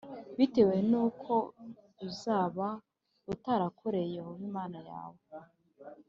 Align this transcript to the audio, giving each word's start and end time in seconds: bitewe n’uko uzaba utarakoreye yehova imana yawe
bitewe 0.37 0.75
n’uko 0.89 1.33
uzaba 2.07 2.67
utarakoreye 3.33 4.07
yehova 4.17 4.43
imana 4.49 4.79
yawe 4.89 5.21